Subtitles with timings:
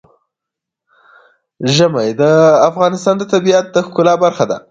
[1.75, 2.23] ژمی د
[2.69, 4.57] افغانستان د طبیعت د ښکلا برخه ده.